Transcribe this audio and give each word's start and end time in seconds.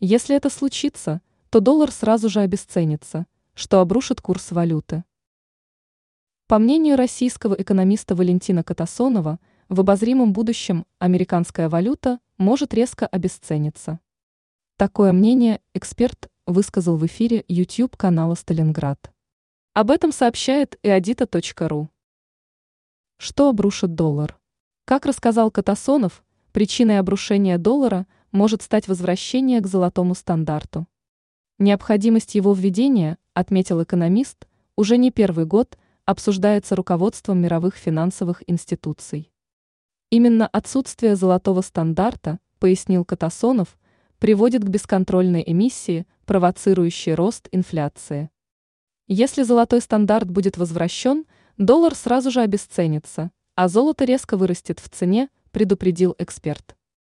Если 0.00 0.36
это 0.36 0.48
случится, 0.48 1.22
то 1.50 1.58
доллар 1.58 1.90
сразу 1.90 2.28
же 2.28 2.38
обесценится, 2.38 3.26
что 3.54 3.80
обрушит 3.80 4.20
курс 4.20 4.52
валюты. 4.52 5.02
По 6.46 6.60
мнению 6.60 6.96
российского 6.96 7.54
экономиста 7.54 8.14
Валентина 8.14 8.62
Катасонова, 8.62 9.40
в 9.68 9.80
обозримом 9.80 10.32
будущем 10.32 10.86
американская 11.00 11.68
валюта 11.68 12.20
может 12.36 12.74
резко 12.74 13.08
обесцениться. 13.08 13.98
Такое 14.76 15.10
мнение 15.10 15.60
эксперт 15.74 16.30
высказал 16.46 16.96
в 16.96 17.04
эфире 17.06 17.44
YouTube-канала 17.48 18.36
«Сталинград». 18.36 19.12
Об 19.74 19.90
этом 19.90 20.12
сообщает 20.12 20.78
иодита.ру. 20.84 21.90
Что 23.16 23.48
обрушит 23.48 23.96
доллар? 23.96 24.38
Как 24.84 25.06
рассказал 25.06 25.50
Катасонов, 25.50 26.24
причиной 26.52 27.00
обрушения 27.00 27.58
доллара 27.58 28.06
может 28.32 28.62
стать 28.62 28.88
возвращение 28.88 29.60
к 29.60 29.66
золотому 29.66 30.14
стандарту. 30.14 30.86
Необходимость 31.58 32.34
его 32.34 32.54
введения, 32.54 33.18
отметил 33.34 33.82
экономист, 33.82 34.46
уже 34.76 34.96
не 34.96 35.10
первый 35.10 35.44
год 35.44 35.76
обсуждается 36.04 36.76
руководством 36.76 37.40
мировых 37.42 37.74
финансовых 37.74 38.42
институций. 38.46 39.30
Именно 40.10 40.46
отсутствие 40.46 41.16
золотого 41.16 41.60
стандарта, 41.60 42.38
пояснил 42.60 43.04
Катасонов, 43.04 43.78
приводит 44.18 44.64
к 44.64 44.68
бесконтрольной 44.68 45.44
эмиссии, 45.46 46.06
провоцирующей 46.24 47.12
рост 47.14 47.48
инфляции. 47.52 48.30
Если 49.06 49.42
золотой 49.42 49.80
стандарт 49.80 50.30
будет 50.30 50.56
возвращен, 50.56 51.26
доллар 51.56 51.94
сразу 51.94 52.30
же 52.30 52.40
обесценится, 52.40 53.30
а 53.54 53.68
золото 53.68 54.04
резко 54.04 54.36
вырастет 54.36 54.80
в 54.80 54.88
цене, 54.88 55.28
предупредил 55.50 56.14
эксперт. 56.18 56.77